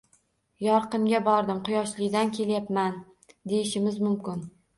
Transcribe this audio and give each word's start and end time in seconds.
Yorqinga 0.67 1.19
bordim, 1.27 1.59
Quyoshlidan 1.67 2.33
kelyapman, 2.39 2.99
deyishimiz 3.53 4.03
mumkin 4.09 4.43